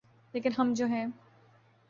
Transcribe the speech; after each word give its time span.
‘لیکن 0.33 0.49
ہم 0.57 0.73
جو 0.73 0.85
ہیں۔ 0.85 1.05